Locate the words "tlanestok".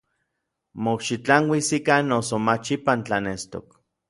3.05-3.67